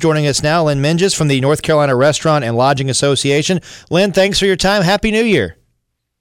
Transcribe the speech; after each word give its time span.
Joining 0.00 0.28
us 0.28 0.44
now, 0.44 0.62
Lynn 0.62 0.80
Minges 0.80 1.12
from 1.12 1.26
the 1.26 1.40
North 1.40 1.62
Carolina 1.62 1.96
Restaurant 1.96 2.44
and 2.44 2.56
Lodging 2.56 2.88
Association. 2.88 3.58
Lynn, 3.90 4.12
thanks 4.12 4.38
for 4.38 4.46
your 4.46 4.54
time. 4.54 4.82
Happy 4.82 5.10
New 5.10 5.24
Year. 5.24 5.56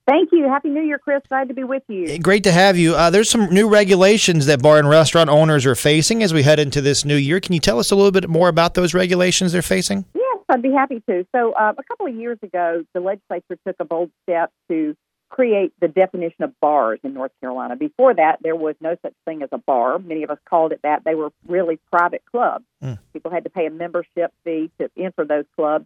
Thank 0.07 0.29
you. 0.31 0.45
Happy 0.49 0.69
New 0.69 0.81
Year, 0.81 0.97
Chris. 0.97 1.21
Glad 1.29 1.47
to 1.49 1.53
be 1.53 1.63
with 1.63 1.83
you. 1.87 2.17
Great 2.17 2.43
to 2.45 2.51
have 2.51 2.75
you. 2.75 2.95
Uh, 2.95 3.11
there's 3.11 3.29
some 3.29 3.53
new 3.53 3.69
regulations 3.69 4.47
that 4.47 4.63
bar 4.63 4.79
and 4.79 4.89
restaurant 4.89 5.29
owners 5.29 5.63
are 5.67 5.75
facing 5.75 6.23
as 6.23 6.33
we 6.33 6.41
head 6.41 6.57
into 6.57 6.81
this 6.81 7.05
new 7.05 7.17
year. 7.17 7.39
Can 7.39 7.53
you 7.53 7.59
tell 7.59 7.77
us 7.77 7.91
a 7.91 7.95
little 7.95 8.11
bit 8.11 8.27
more 8.27 8.49
about 8.49 8.73
those 8.73 8.95
regulations 8.95 9.51
they're 9.51 9.61
facing? 9.61 10.05
Yes, 10.15 10.39
I'd 10.49 10.63
be 10.63 10.71
happy 10.71 11.03
to. 11.07 11.27
So, 11.35 11.51
uh, 11.51 11.73
a 11.77 11.83
couple 11.83 12.07
of 12.07 12.15
years 12.15 12.39
ago, 12.41 12.83
the 12.95 12.99
legislature 12.99 13.59
took 13.67 13.75
a 13.79 13.85
bold 13.85 14.09
step 14.23 14.49
to 14.71 14.95
create 15.29 15.73
the 15.79 15.87
definition 15.87 16.43
of 16.43 16.57
bars 16.59 16.99
in 17.03 17.13
North 17.13 17.31
Carolina. 17.41 17.75
Before 17.75 18.13
that, 18.13 18.39
there 18.41 18.55
was 18.55 18.75
no 18.79 18.95
such 19.01 19.13
thing 19.25 19.43
as 19.43 19.49
a 19.51 19.57
bar. 19.57 19.99
Many 19.99 20.23
of 20.23 20.29
us 20.29 20.37
called 20.49 20.71
it 20.71 20.79
that. 20.83 21.03
They 21.03 21.15
were 21.15 21.31
really 21.47 21.79
private 21.91 22.23
clubs. 22.31 22.65
Mm. 22.83 22.97
People 23.13 23.31
had 23.31 23.43
to 23.43 23.49
pay 23.49 23.65
a 23.65 23.71
membership 23.71 24.33
fee 24.43 24.71
to 24.79 24.89
enter 24.97 25.25
those 25.25 25.45
clubs. 25.55 25.85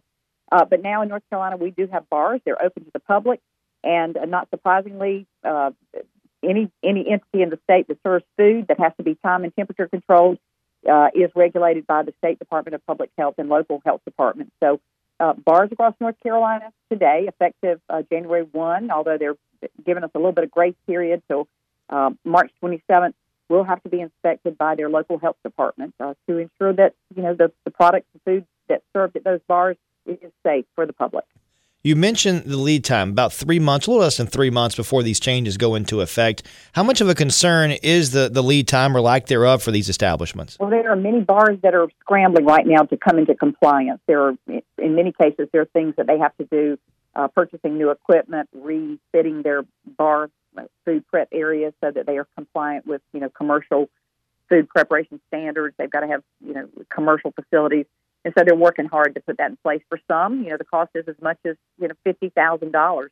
Uh, 0.50 0.64
but 0.64 0.82
now 0.82 1.02
in 1.02 1.08
North 1.08 1.22
Carolina, 1.30 1.56
we 1.56 1.70
do 1.70 1.86
have 1.86 2.08
bars. 2.10 2.40
They're 2.44 2.62
open 2.62 2.84
to 2.84 2.90
the 2.92 3.00
public, 3.00 3.40
and 3.82 4.16
uh, 4.16 4.26
not 4.26 4.48
surprisingly, 4.50 5.26
uh, 5.42 5.70
any 6.42 6.70
any 6.82 7.08
entity 7.08 7.42
in 7.42 7.50
the 7.50 7.58
state 7.64 7.88
that 7.88 7.98
serves 8.02 8.24
food 8.36 8.66
that 8.68 8.78
has 8.78 8.92
to 8.96 9.02
be 9.02 9.14
time 9.14 9.44
and 9.44 9.54
temperature 9.54 9.88
controlled 9.88 10.38
uh, 10.90 11.08
is 11.14 11.30
regulated 11.34 11.86
by 11.86 12.02
the 12.02 12.12
state 12.18 12.38
Department 12.38 12.74
of 12.74 12.84
Public 12.86 13.10
Health 13.16 13.36
and 13.38 13.48
local 13.48 13.80
health 13.84 14.02
departments. 14.04 14.52
So 14.62 14.80
uh, 15.22 15.34
bars 15.34 15.68
across 15.70 15.94
North 16.00 16.16
Carolina 16.20 16.72
today, 16.90 17.26
effective 17.28 17.80
uh, 17.88 18.02
January 18.10 18.42
1, 18.42 18.90
although 18.90 19.16
they're 19.16 19.36
giving 19.86 20.02
us 20.02 20.10
a 20.14 20.18
little 20.18 20.32
bit 20.32 20.44
of 20.44 20.50
grace 20.50 20.74
period 20.86 21.22
till 21.28 21.46
uh, 21.88 22.10
March 22.24 22.50
27th, 22.62 23.14
will 23.48 23.62
have 23.62 23.80
to 23.84 23.88
be 23.88 24.00
inspected 24.00 24.58
by 24.58 24.74
their 24.74 24.88
local 24.88 25.18
health 25.18 25.36
department 25.44 25.94
uh, 26.00 26.14
to 26.28 26.38
ensure 26.38 26.72
that 26.72 26.94
you 27.14 27.22
know 27.22 27.34
the, 27.34 27.52
the 27.64 27.70
products 27.70 28.06
and 28.14 28.22
food 28.24 28.46
that's 28.68 28.82
served 28.92 29.14
at 29.14 29.22
those 29.22 29.40
bars 29.46 29.76
is 30.06 30.32
safe 30.44 30.64
for 30.74 30.86
the 30.86 30.92
public. 30.92 31.24
You 31.84 31.96
mentioned 31.96 32.44
the 32.44 32.58
lead 32.58 32.84
time, 32.84 33.10
about 33.10 33.32
three 33.32 33.58
months, 33.58 33.88
a 33.88 33.90
little 33.90 34.04
less 34.04 34.16
than 34.16 34.28
three 34.28 34.50
months 34.50 34.76
before 34.76 35.02
these 35.02 35.18
changes 35.18 35.56
go 35.56 35.74
into 35.74 36.00
effect. 36.00 36.44
How 36.74 36.84
much 36.84 37.00
of 37.00 37.08
a 37.08 37.14
concern 37.14 37.72
is 37.72 38.12
the, 38.12 38.28
the 38.28 38.40
lead 38.42 38.68
time 38.68 38.96
or 38.96 39.00
lack 39.00 39.26
thereof 39.26 39.64
for 39.64 39.72
these 39.72 39.88
establishments? 39.88 40.56
Well, 40.60 40.70
there 40.70 40.92
are 40.92 40.94
many 40.94 41.22
bars 41.22 41.58
that 41.64 41.74
are 41.74 41.88
scrambling 41.98 42.44
right 42.44 42.64
now 42.64 42.82
to 42.82 42.96
come 42.96 43.18
into 43.18 43.34
compliance. 43.34 44.00
There 44.06 44.22
are, 44.22 44.34
in 44.46 44.94
many 44.94 45.10
cases, 45.10 45.48
there 45.52 45.62
are 45.62 45.70
things 45.72 45.94
that 45.96 46.06
they 46.06 46.18
have 46.18 46.36
to 46.36 46.44
do, 46.44 46.78
uh, 47.16 47.26
purchasing 47.26 47.78
new 47.78 47.90
equipment, 47.90 48.48
refitting 48.52 49.42
their 49.42 49.64
bar 49.84 50.30
uh, 50.56 50.62
food 50.84 51.04
prep 51.08 51.30
areas 51.32 51.74
so 51.82 51.90
that 51.90 52.06
they 52.06 52.16
are 52.16 52.28
compliant 52.36 52.86
with, 52.86 53.02
you 53.12 53.18
know, 53.18 53.28
commercial 53.28 53.90
food 54.48 54.68
preparation 54.68 55.20
standards. 55.26 55.74
They've 55.78 55.90
got 55.90 56.00
to 56.00 56.06
have, 56.06 56.22
you 56.46 56.54
know, 56.54 56.68
commercial 56.88 57.32
facilities 57.32 57.86
and 58.24 58.32
so 58.36 58.44
they're 58.44 58.54
working 58.54 58.86
hard 58.86 59.14
to 59.14 59.20
put 59.20 59.38
that 59.38 59.50
in 59.50 59.58
place. 59.62 59.82
For 59.88 59.98
some, 60.08 60.42
you 60.42 60.50
know, 60.50 60.56
the 60.56 60.64
cost 60.64 60.90
is 60.94 61.04
as 61.08 61.16
much 61.20 61.38
as 61.44 61.56
you 61.78 61.88
know 61.88 61.94
fifty 62.04 62.30
thousand 62.30 62.72
dollars, 62.72 63.10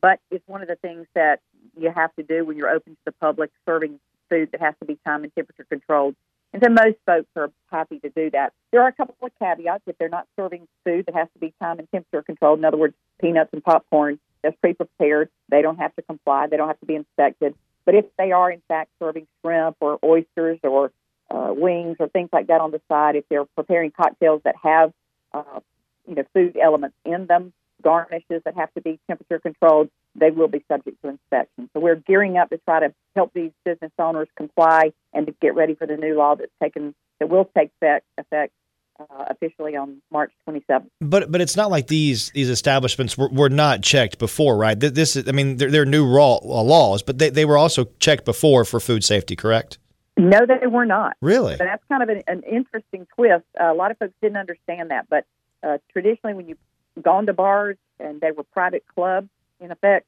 but 0.00 0.20
it's 0.30 0.46
one 0.46 0.62
of 0.62 0.68
the 0.68 0.76
things 0.76 1.06
that 1.14 1.40
you 1.78 1.90
have 1.94 2.14
to 2.16 2.22
do 2.22 2.44
when 2.44 2.56
you're 2.56 2.70
open 2.70 2.92
to 2.92 3.02
the 3.04 3.12
public, 3.12 3.50
serving 3.66 3.98
food 4.28 4.50
that 4.52 4.60
has 4.60 4.74
to 4.80 4.86
be 4.86 4.98
time 5.06 5.24
and 5.24 5.34
temperature 5.34 5.66
controlled. 5.68 6.14
And 6.52 6.62
so 6.64 6.70
most 6.70 6.96
folks 7.06 7.28
are 7.36 7.50
happy 7.70 8.00
to 8.00 8.10
do 8.10 8.30
that. 8.30 8.52
There 8.72 8.82
are 8.82 8.88
a 8.88 8.92
couple 8.92 9.14
of 9.22 9.30
caveats 9.38 9.84
if 9.86 9.96
they're 9.98 10.08
not 10.08 10.26
serving 10.36 10.66
food 10.84 11.06
that 11.06 11.14
has 11.14 11.28
to 11.34 11.38
be 11.38 11.54
time 11.62 11.78
and 11.78 11.88
temperature 11.92 12.22
controlled. 12.22 12.58
In 12.58 12.64
other 12.64 12.76
words, 12.76 12.94
peanuts 13.20 13.50
and 13.52 13.62
popcorn 13.62 14.18
that's 14.42 14.56
pre-prepared. 14.60 15.28
They 15.48 15.62
don't 15.62 15.76
have 15.76 15.94
to 15.96 16.02
comply. 16.02 16.48
They 16.48 16.56
don't 16.56 16.68
have 16.68 16.80
to 16.80 16.86
be 16.86 16.96
inspected. 16.96 17.54
But 17.84 17.94
if 17.94 18.04
they 18.18 18.32
are 18.32 18.50
in 18.50 18.62
fact 18.68 18.90
serving 18.98 19.26
shrimp 19.40 19.76
or 19.80 19.98
oysters 20.04 20.58
or 20.64 20.92
wings 21.60 21.96
or 22.00 22.08
things 22.08 22.30
like 22.32 22.48
that 22.48 22.60
on 22.60 22.70
the 22.70 22.80
side. 22.88 23.16
If 23.16 23.24
they're 23.28 23.44
preparing 23.44 23.90
cocktails 23.90 24.42
that 24.44 24.56
have, 24.62 24.92
uh, 25.32 25.60
you 26.08 26.14
know, 26.14 26.24
food 26.34 26.56
elements 26.62 26.96
in 27.04 27.26
them, 27.26 27.52
garnishes 27.82 28.42
that 28.44 28.56
have 28.56 28.72
to 28.74 28.80
be 28.80 28.98
temperature 29.06 29.38
controlled, 29.38 29.88
they 30.14 30.30
will 30.30 30.48
be 30.48 30.64
subject 30.68 31.00
to 31.02 31.08
inspection. 31.08 31.70
So 31.72 31.80
we're 31.80 31.96
gearing 31.96 32.36
up 32.36 32.50
to 32.50 32.58
try 32.58 32.80
to 32.80 32.94
help 33.16 33.32
these 33.32 33.52
business 33.64 33.92
owners 33.98 34.28
comply 34.36 34.92
and 35.12 35.26
to 35.26 35.34
get 35.40 35.54
ready 35.54 35.74
for 35.74 35.86
the 35.86 35.96
new 35.96 36.16
law 36.16 36.34
that's 36.34 36.52
taken 36.62 36.94
that 37.20 37.28
will 37.28 37.48
take 37.56 37.70
effect, 37.80 38.06
effect 38.18 38.52
uh, 38.98 39.24
officially 39.28 39.76
on 39.76 40.02
March 40.10 40.32
27th. 40.48 40.86
But 41.00 41.30
but 41.30 41.40
it's 41.40 41.56
not 41.56 41.70
like 41.70 41.86
these 41.86 42.30
these 42.30 42.50
establishments 42.50 43.16
were, 43.16 43.28
were 43.28 43.48
not 43.48 43.82
checked 43.82 44.18
before, 44.18 44.56
right? 44.56 44.78
This 44.78 45.16
is, 45.16 45.28
I 45.28 45.32
mean, 45.32 45.56
they're, 45.56 45.70
they're 45.70 45.86
new 45.86 46.06
raw, 46.06 46.36
uh, 46.36 46.62
laws, 46.62 47.02
but 47.02 47.18
they, 47.18 47.30
they 47.30 47.44
were 47.44 47.56
also 47.56 47.86
checked 47.98 48.24
before 48.24 48.64
for 48.64 48.80
food 48.80 49.04
safety, 49.04 49.36
correct? 49.36 49.78
No, 50.20 50.46
they 50.46 50.66
were 50.66 50.84
not. 50.84 51.16
Really? 51.20 51.56
So 51.56 51.64
that's 51.64 51.82
kind 51.88 52.02
of 52.02 52.08
an, 52.08 52.22
an 52.26 52.42
interesting 52.42 53.06
twist. 53.14 53.44
Uh, 53.58 53.72
a 53.72 53.74
lot 53.74 53.90
of 53.90 53.98
folks 53.98 54.14
didn't 54.20 54.36
understand 54.36 54.90
that, 54.90 55.06
but 55.08 55.24
uh, 55.62 55.78
traditionally, 55.92 56.34
when 56.34 56.48
you've 56.48 56.58
gone 57.02 57.26
to 57.26 57.32
bars 57.32 57.76
and 57.98 58.20
they 58.20 58.30
were 58.30 58.44
private 58.44 58.84
clubs, 58.94 59.28
in 59.60 59.70
effect, 59.70 60.06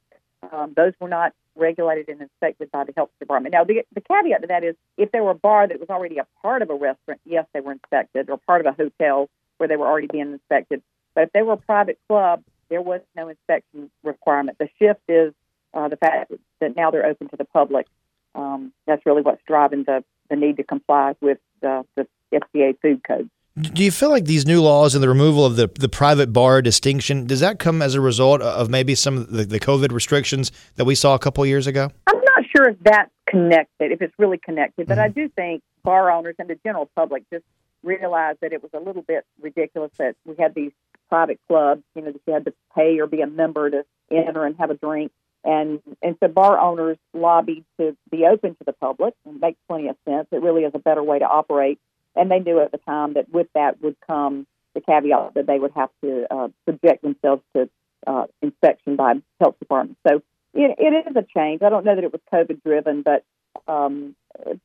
um, 0.51 0.73
those 0.77 0.93
were 1.01 1.09
not 1.09 1.33
regulated 1.55 2.09
and 2.09 2.21
inspected 2.21 2.71
by 2.71 2.85
the 2.85 2.93
health 2.97 3.11
department. 3.21 3.53
Now, 3.53 3.65
the, 3.65 3.85
the 3.95 4.01
caveat 4.01 4.43
to 4.43 4.49
that 4.49 4.65
is 4.65 4.75
if 4.97 5.13
there 5.13 5.23
were 5.23 5.33
a 5.33 5.35
bar 5.35 5.69
that 5.69 5.79
was 5.79 5.91
already 5.91 6.19
a 6.19 6.27
part 6.41 6.63
of 6.63 6.71
a 6.71 6.75
restaurant, 6.75 7.21
yes, 7.25 7.47
they 7.53 7.61
were 7.61 7.73
inspected, 7.73 8.31
or 8.31 8.39
part 8.39 8.65
of 8.65 8.67
a 8.67 8.73
hotel 8.73 9.29
where 9.59 9.69
they 9.69 9.77
were 9.77 9.87
already 9.87 10.09
being 10.09 10.33
inspected. 10.33 10.83
But 11.15 11.25
if 11.25 11.33
they 11.33 11.43
were 11.43 11.55
a 11.55 11.59
private 11.59 11.99
club, 12.09 12.43
there 12.71 12.83
was 12.83 13.03
no 13.15 13.29
inspection 13.29 13.91
requirement. 14.03 14.59
The 14.59 14.69
shift 14.79 15.01
is 15.09 15.35
uh, 15.75 15.89
the 15.89 15.97
fact 15.97 16.33
that 16.61 16.75
now 16.75 16.91
they're 16.91 17.07
open 17.07 17.29
to 17.29 17.37
the 17.37 17.45
public 17.45 17.87
um, 18.35 18.73
that's 18.87 19.05
really 19.07 19.23
what's 19.23 19.43
driving 19.47 19.85
the, 19.85 20.05
the 20.31 20.37
need 20.37 20.57
to 20.57 20.65
comply 20.65 21.15
with 21.21 21.39
the, 21.61 21.85
the 21.97 22.07
FDA 22.33 22.79
food 22.81 23.03
code. 23.07 23.29
Do 23.61 23.85
you 23.85 23.91
feel 23.91 24.09
like 24.09 24.25
these 24.25 24.47
new 24.47 24.63
laws 24.63 24.95
and 24.95 25.03
the 25.03 25.09
removal 25.09 25.45
of 25.45 25.57
the, 25.57 25.71
the 25.79 25.89
private 25.89 26.33
bar 26.33 26.63
distinction 26.63 27.27
does 27.27 27.41
that 27.41 27.59
come 27.59 27.83
as 27.83 27.95
a 27.95 28.01
result 28.01 28.41
of 28.41 28.71
maybe 28.71 28.95
some 28.95 29.19
of 29.19 29.31
the, 29.31 29.45
the 29.45 29.61
COVID 29.61 29.93
restrictions 29.93 30.51
that 30.77 30.87
we 30.87 30.95
saw 30.95 31.15
a 31.15 31.19
couple 31.19 31.45
years 31.45 31.67
ago? 31.67 31.91
I'm 32.07 32.17
not 32.17 32.45
sure 32.57 32.71
if 32.71 32.79
that's 32.81 33.11
connected, 33.29 33.93
if 33.93 34.01
it's 34.01 34.15
really 34.19 34.39
connected, 34.39 34.87
but 34.87 34.97
mm-hmm. 34.97 35.05
I 35.05 35.09
do 35.09 35.29
think 35.29 35.63
bar 35.83 36.11
owners 36.11 36.37
and 36.39 36.49
the 36.49 36.59
general 36.65 36.89
public 36.97 37.25
just 37.31 37.45
realized 37.83 38.39
that 38.41 38.55
it 38.55 38.63
was 38.63 38.71
a 38.73 38.79
little 38.79 39.03
bit 39.03 39.25
ridiculous 39.41 39.91
that 39.99 40.17
we 40.25 40.35
had 40.39 40.55
these 40.55 40.73
private 41.11 41.39
clubs, 41.47 41.83
you 41.95 42.03
know, 42.03 42.13
that 42.13 42.21
you 42.27 42.33
had 42.33 42.47
to 42.47 42.55
pay 42.75 42.99
or 43.01 43.07
be 43.07 43.21
a 43.21 43.27
member 43.27 43.69
to 43.69 43.85
enter 44.11 44.47
and 44.47 44.57
have 44.59 44.71
a 44.71 44.75
drink. 44.75 45.13
And 45.45 45.81
and 46.03 46.17
so 46.21 46.29
bar 46.29 46.59
owners 46.59 46.99
lobbied 47.13 47.65
to 47.79 47.97
be 48.11 48.25
open 48.27 48.55
to 48.55 48.65
the 48.65 48.73
public, 48.73 49.15
and 49.27 49.41
makes 49.41 49.59
plenty 49.69 49.89
of 49.89 49.97
sense. 50.09 50.29
It 50.31 50.43
really 50.43 50.63
is 50.63 50.73
a 50.75 50.79
better 50.79 51.03
way 51.03 51.19
to 51.19 51.25
operate. 51.25 51.79
And 52.15 52.31
they 52.31 52.39
knew 52.39 52.61
at 52.61 52.71
the 52.71 52.79
time 52.79 53.15
that 53.15 53.33
with 53.33 53.49
that 53.55 53.83
would 53.83 53.97
come 54.07 54.47
the 54.75 54.81
caveat 54.81 55.35
that 55.35 55.47
they 55.47 55.59
would 55.59 55.73
have 55.73 55.91
to 56.03 56.27
uh, 56.31 56.49
subject 56.67 57.03
themselves 57.03 57.43
to 57.55 57.69
uh, 58.07 58.27
inspection 58.41 58.97
by 58.97 59.15
health 59.41 59.57
departments. 59.59 60.01
So 60.07 60.23
it, 60.55 60.77
it 60.79 61.07
is 61.07 61.17
a 61.17 61.27
change. 61.37 61.63
I 61.63 61.69
don't 61.69 61.85
know 61.85 61.95
that 61.95 62.05
it 62.05 62.13
was 62.13 62.21
COVID 62.33 62.63
driven, 62.63 63.03
but 63.03 63.25
um, 63.67 64.15
it 64.47 64.61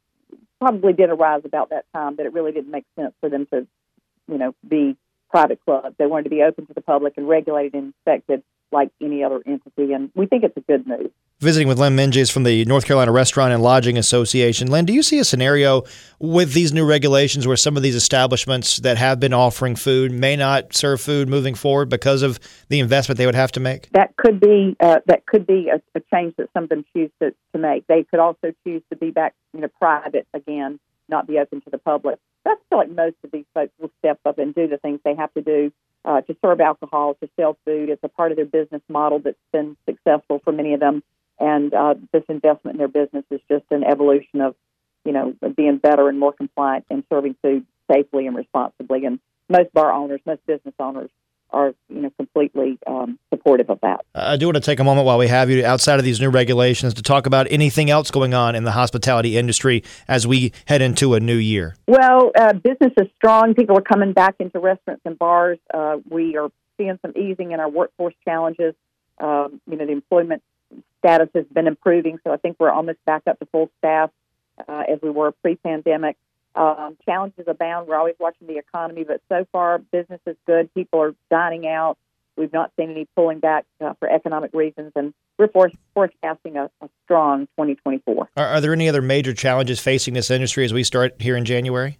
probably 0.59 0.93
did 0.93 1.09
arise 1.09 1.41
about 1.45 1.69
that 1.69 1.85
time 1.93 2.15
that 2.17 2.25
it 2.25 2.33
really 2.33 2.51
didn't 2.51 2.71
make 2.71 2.85
sense 2.95 3.13
for 3.19 3.29
them 3.29 3.45
to, 3.47 3.67
you 4.27 4.37
know, 4.37 4.53
be 4.67 4.95
private 5.29 5.59
clubs. 5.65 5.95
They 5.97 6.05
wanted 6.05 6.25
to 6.25 6.29
be 6.29 6.41
open 6.41 6.65
to 6.67 6.73
the 6.73 6.81
public 6.81 7.13
and 7.17 7.27
regulated 7.27 7.73
and 7.73 7.93
inspected 7.93 8.43
like 8.71 8.89
any 9.01 9.23
other 9.23 9.41
entity, 9.45 9.93
and 9.93 10.11
we 10.15 10.25
think 10.25 10.43
it's 10.43 10.57
a 10.57 10.61
good 10.61 10.85
move. 10.87 11.11
Visiting 11.39 11.67
with 11.67 11.77
Lynn 11.77 11.95
Minges 11.95 12.31
from 12.31 12.43
the 12.43 12.65
North 12.65 12.85
Carolina 12.85 13.11
Restaurant 13.11 13.53
and 13.53 13.61
Lodging 13.61 13.95
Association. 13.97 14.71
Lynn, 14.71 14.85
do 14.85 14.93
you 14.93 15.03
see 15.03 15.19
a 15.19 15.23
scenario 15.23 15.83
with 16.19 16.53
these 16.53 16.73
new 16.73 16.83
regulations 16.83 17.45
where 17.45 17.55
some 17.55 17.77
of 17.77 17.83
these 17.83 17.95
establishments 17.95 18.77
that 18.77 18.97
have 18.97 19.19
been 19.19 19.33
offering 19.33 19.75
food 19.75 20.11
may 20.11 20.35
not 20.35 20.73
serve 20.73 20.99
food 20.99 21.29
moving 21.29 21.53
forward 21.53 21.89
because 21.89 22.23
of 22.23 22.39
the 22.69 22.79
investment 22.79 23.19
they 23.19 23.27
would 23.27 23.35
have 23.35 23.51
to 23.51 23.59
make? 23.59 23.89
That 23.91 24.15
could 24.17 24.39
be 24.39 24.75
uh, 24.79 24.99
that 25.05 25.27
could 25.27 25.45
be 25.45 25.69
a, 25.69 25.79
a, 25.95 26.01
change 26.11 26.35
that 26.37 26.49
some 26.55 26.63
of 26.63 26.69
them 26.69 26.83
choose 26.95 27.11
to, 27.21 27.31
to 27.53 27.59
make. 27.59 27.85
They 27.85 28.03
could 28.03 28.19
also 28.19 28.53
choose 28.65 28.81
to 28.89 28.97
be 28.97 29.11
back, 29.11 29.35
you 29.53 29.61
know, 29.61 29.69
private 29.79 30.27
again, 30.33 30.79
not 31.07 31.27
be 31.27 31.37
open 31.37 31.61
to 31.61 31.69
the 31.69 31.77
public. 31.77 32.17
I 32.47 32.55
feel 32.69 32.79
like 32.79 32.89
most 32.89 33.15
of 33.23 33.31
these 33.31 33.45
folks 33.53 33.73
will 33.79 33.91
step 33.99 34.19
up 34.25 34.39
and 34.39 34.55
do 34.55 34.67
the 34.67 34.77
things 34.77 35.01
they 35.03 35.15
have 35.15 35.33
to 35.33 35.41
do 35.41 35.71
uh, 36.05 36.21
to 36.21 36.35
serve 36.43 36.61
alcohol, 36.61 37.15
to 37.15 37.29
sell 37.39 37.57
food. 37.65 37.89
It's 37.89 38.03
a 38.03 38.09
part 38.09 38.31
of 38.31 38.37
their 38.37 38.45
business 38.45 38.81
model 38.89 39.19
that's 39.19 39.37
been 39.51 39.77
successful 39.89 40.39
for 40.43 40.51
many 40.51 40.73
of 40.73 40.79
them. 40.79 41.03
And 41.39 41.73
uh, 41.73 41.95
this 42.11 42.23
investment 42.29 42.75
in 42.75 42.77
their 42.79 42.87
business 42.87 43.25
is 43.29 43.41
just 43.49 43.65
an 43.71 43.83
evolution 43.83 44.41
of, 44.41 44.55
you 45.05 45.11
know, 45.11 45.35
being 45.55 45.77
better 45.77 46.09
and 46.09 46.19
more 46.19 46.33
compliant 46.33 46.85
and 46.89 47.03
serving 47.09 47.35
food 47.41 47.65
safely 47.91 48.27
and 48.27 48.35
responsibly. 48.35 49.05
And 49.05 49.19
most 49.49 49.71
bar 49.73 49.91
owners, 49.91 50.21
most 50.25 50.45
business 50.45 50.73
owners 50.79 51.09
are 51.51 51.73
you 51.89 52.01
know 52.01 52.09
completely 52.17 52.77
um, 52.87 53.17
supportive 53.33 53.69
of 53.69 53.79
that. 53.81 54.05
I 54.13 54.37
do 54.37 54.47
want 54.47 54.55
to 54.55 54.61
take 54.61 54.79
a 54.79 54.83
moment 54.83 55.05
while 55.05 55.17
we 55.17 55.27
have 55.27 55.49
you 55.49 55.65
outside 55.65 55.99
of 55.99 56.05
these 56.05 56.19
new 56.19 56.29
regulations 56.29 56.93
to 56.95 57.01
talk 57.01 57.25
about 57.25 57.47
anything 57.49 57.89
else 57.89 58.11
going 58.11 58.33
on 58.33 58.55
in 58.55 58.63
the 58.63 58.71
hospitality 58.71 59.37
industry 59.37 59.83
as 60.07 60.27
we 60.27 60.51
head 60.65 60.81
into 60.81 61.13
a 61.13 61.19
new 61.19 61.35
year. 61.35 61.75
Well, 61.87 62.31
uh, 62.37 62.53
business 62.53 62.93
is 62.97 63.07
strong. 63.15 63.53
People 63.53 63.77
are 63.77 63.81
coming 63.81 64.13
back 64.13 64.35
into 64.39 64.59
restaurants 64.59 65.01
and 65.05 65.17
bars. 65.17 65.59
Uh, 65.73 65.97
we 66.09 66.37
are 66.37 66.49
seeing 66.77 66.99
some 67.01 67.13
easing 67.15 67.51
in 67.51 67.59
our 67.59 67.69
workforce 67.69 68.15
challenges. 68.23 68.75
Um, 69.19 69.61
you 69.69 69.77
know, 69.77 69.85
the 69.85 69.93
employment 69.93 70.43
status 70.99 71.29
has 71.33 71.45
been 71.51 71.67
improving, 71.67 72.19
so 72.23 72.31
I 72.31 72.37
think 72.37 72.57
we're 72.59 72.71
almost 72.71 72.99
back 73.05 73.23
up 73.27 73.39
to 73.39 73.45
full 73.47 73.69
staff 73.79 74.11
uh, 74.67 74.83
as 74.87 74.99
we 75.01 75.09
were 75.09 75.31
pre-pandemic. 75.31 76.17
Um, 76.57 76.97
challenges 77.05 77.45
abound. 77.47 77.87
We're 77.87 77.97
always 77.97 78.15
watching 78.19 78.47
the 78.47 78.57
economy, 78.57 79.03
but 79.03 79.21
so 79.29 79.45
far 79.51 79.77
business 79.77 80.19
is 80.25 80.35
good. 80.47 80.73
People 80.73 80.99
are 81.01 81.13
dining 81.29 81.67
out. 81.67 81.99
We've 82.35 82.51
not 82.51 82.71
seen 82.79 82.89
any 82.89 83.07
pulling 83.15 83.39
back 83.39 83.65
uh, 83.79 83.93
for 83.99 84.09
economic 84.09 84.51
reasons, 84.53 84.91
and 84.95 85.13
we're 85.37 85.49
for- 85.49 85.71
forecasting 85.93 86.57
a, 86.57 86.69
a 86.81 86.89
strong 87.03 87.41
2024. 87.57 88.29
Are, 88.35 88.45
are 88.47 88.61
there 88.61 88.73
any 88.73 88.89
other 88.89 89.03
major 89.03 89.35
challenges 89.35 89.79
facing 89.79 90.15
this 90.15 90.31
industry 90.31 90.65
as 90.65 90.73
we 90.73 90.83
start 90.83 91.15
here 91.19 91.37
in 91.37 91.45
January? 91.45 91.99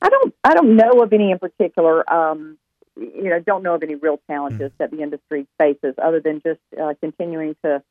I 0.00 0.10
don't. 0.10 0.34
I 0.44 0.54
don't 0.54 0.76
know 0.76 1.02
of 1.02 1.12
any 1.12 1.32
in 1.32 1.38
particular. 1.38 2.08
Um, 2.12 2.56
you 2.96 3.30
know, 3.30 3.40
don't 3.40 3.64
know 3.64 3.74
of 3.74 3.82
any 3.82 3.96
real 3.96 4.20
challenges 4.28 4.70
that 4.78 4.92
the 4.92 5.02
industry 5.02 5.48
faces, 5.58 5.94
other 6.00 6.20
than 6.20 6.40
just 6.46 6.60
uh, 6.80 6.94
continuing 7.00 7.56
to, 7.64 7.82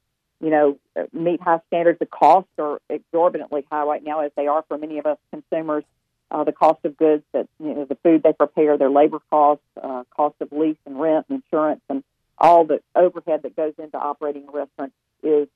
you 0.43 0.49
know, 0.49 0.77
meet 1.13 1.41
high 1.41 1.61
standards. 1.67 1.99
The 1.99 2.05
costs 2.05 2.51
are 2.59 2.79
exorbitantly 2.89 3.65
high 3.71 3.83
right 3.83 4.03
now, 4.03 4.19
as 4.19 4.31
they 4.35 4.47
are 4.47 4.63
for 4.67 4.77
many 4.77 4.99
of 4.99 5.05
us 5.05 5.17
consumers. 5.31 5.85
Uh, 6.29 6.43
the 6.43 6.51
cost 6.51 6.83
of 6.83 6.97
goods, 6.97 7.23
that 7.31 7.47
you 7.59 7.73
know, 7.73 7.85
the 7.85 7.97
food 8.03 8.23
they 8.23 8.33
prepare, 8.33 8.77
their 8.77 8.89
labor 8.89 9.19
costs, 9.29 9.63
uh, 9.81 10.03
cost 10.15 10.35
of 10.41 10.51
lease 10.51 10.77
and 10.85 10.99
rent, 10.99 11.25
and 11.29 11.41
insurance, 11.43 11.81
and 11.89 12.03
all 12.37 12.65
the 12.65 12.81
overhead 12.95 13.43
that 13.43 13.55
goes 13.55 13.73
into 13.77 13.97
operating 13.97 14.43
a 14.47 14.51
restaurant 14.51 14.91
is 15.21 15.47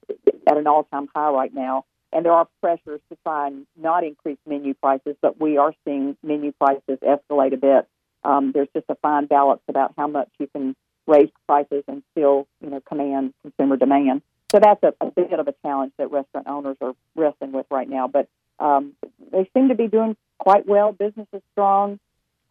at 0.47 0.57
an 0.57 0.67
all-time 0.67 1.09
high 1.13 1.31
right 1.31 1.53
now. 1.53 1.83
And 2.13 2.23
there 2.23 2.31
are 2.31 2.47
pressures 2.61 3.01
to 3.09 3.17
try 3.23 3.47
and 3.47 3.65
not 3.75 4.03
increase 4.03 4.37
menu 4.47 4.73
prices, 4.75 5.15
but 5.21 5.41
we 5.41 5.57
are 5.57 5.73
seeing 5.83 6.15
menu 6.23 6.53
prices 6.53 6.99
escalate 7.01 7.53
a 7.53 7.57
bit. 7.57 7.87
Um, 8.23 8.51
there's 8.53 8.69
just 8.73 8.85
a 8.87 8.95
fine 8.95 9.25
balance 9.25 9.61
about 9.67 9.93
how 9.97 10.07
much 10.07 10.29
you 10.39 10.47
can 10.47 10.75
raise 11.05 11.29
prices 11.47 11.83
and 11.87 12.03
still, 12.11 12.47
you 12.61 12.69
know, 12.69 12.81
command 12.81 13.33
consumer 13.41 13.77
demand. 13.77 14.21
So 14.51 14.59
that's 14.61 14.81
a, 14.83 14.93
a 15.01 15.11
bit 15.11 15.39
of 15.39 15.47
a 15.47 15.53
challenge 15.61 15.91
that 15.97 16.11
restaurant 16.11 16.47
owners 16.47 16.77
are 16.81 16.93
wrestling 17.15 17.51
with 17.51 17.65
right 17.69 17.89
now. 17.89 18.07
But 18.07 18.27
um, 18.59 18.93
they 19.31 19.49
seem 19.53 19.69
to 19.69 19.75
be 19.75 19.87
doing 19.87 20.15
quite 20.39 20.67
well. 20.67 20.91
Business 20.91 21.27
is 21.33 21.41
strong. 21.51 21.99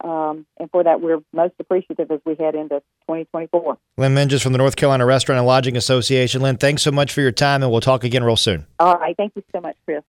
Um, 0.03 0.45
and 0.59 0.69
for 0.69 0.83
that, 0.83 1.01
we're 1.01 1.19
most 1.33 1.55
appreciative 1.59 2.11
as 2.11 2.19
we 2.23 2.35
head 2.35 2.53
into 2.53 2.79
2024. 3.07 3.77
Lynn 3.97 4.13
Minges 4.13 4.43
from 4.43 4.51
the 4.51 4.59
North 4.59 4.75
Carolina 4.75 5.07
Restaurant 5.07 5.39
and 5.39 5.47
Lodging 5.47 5.75
Association. 5.75 6.41
Lynn, 6.41 6.57
thanks 6.57 6.83
so 6.83 6.91
much 6.91 7.11
for 7.11 7.21
your 7.21 7.31
time, 7.31 7.63
and 7.63 7.71
we'll 7.71 7.81
talk 7.81 8.03
again 8.03 8.23
real 8.23 8.37
soon. 8.37 8.67
All 8.79 8.95
right. 8.95 9.17
Thank 9.17 9.33
you 9.35 9.43
so 9.51 9.59
much, 9.59 9.75
Chris. 9.85 10.03